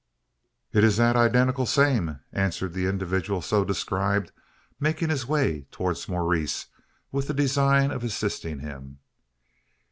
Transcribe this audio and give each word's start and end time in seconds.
"It 0.73 0.83
ur 0.83 0.89
thet 0.89 1.15
eyedenticul 1.15 1.67
same," 1.67 2.21
answered 2.33 2.73
the 2.73 2.87
individual 2.87 3.39
so 3.39 3.63
described, 3.63 4.31
making 4.79 5.09
his 5.09 5.27
way 5.27 5.67
towards 5.69 6.09
Maurice 6.09 6.65
with 7.11 7.27
the 7.27 7.35
design 7.35 7.91
of 7.91 8.03
assisting 8.03 8.61
him. 8.61 8.97